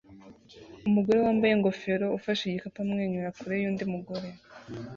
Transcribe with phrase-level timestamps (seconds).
[0.87, 4.29] Umugore wambaye ingofero ufashe igikapu amwenyura kure yundi mugore